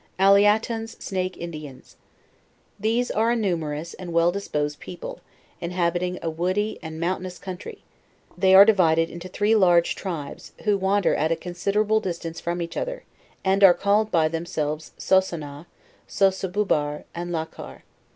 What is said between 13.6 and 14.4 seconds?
are 'called by